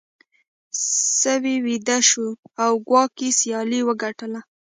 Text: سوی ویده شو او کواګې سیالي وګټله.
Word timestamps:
سوی 1.21 1.55
ویده 1.65 1.97
شو 2.09 2.27
او 2.63 2.73
کواګې 2.87 3.29
سیالي 3.39 3.79
وګټله. 3.87 4.41